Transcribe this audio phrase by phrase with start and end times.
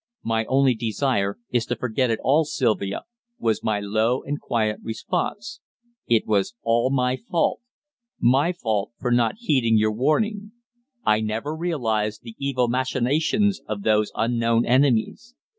[0.23, 3.03] "My only desire is to forget it all, Sylvia,"
[3.37, 5.59] was my low and quiet response.
[6.07, 7.59] "It was all my fault
[8.19, 10.53] my fault, for not heeding your warning.
[11.05, 15.35] I never realized the evil machinations of those unknown enemies.